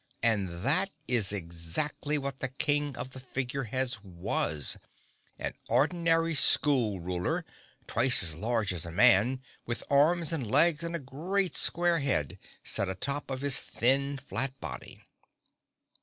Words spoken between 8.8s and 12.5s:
a man, with arms and legs and a great square head